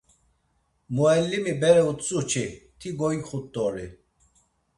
[0.95, 2.45] Muellimi bere utzu-çi,
[2.79, 3.87] ti goyxut̆ori.